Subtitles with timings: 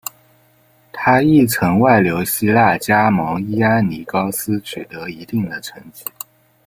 [0.91, 6.03] 他亦曾外流希腊加盟伊安尼高斯取得一定的成绩。